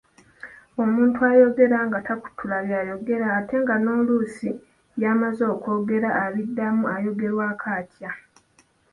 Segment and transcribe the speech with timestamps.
[0.83, 4.51] Omuntu ayogera nga takutula by'ayogera ate nga n’oluusi
[4.97, 8.11] by'amaze okwogera abiddamu ayogerwako atya?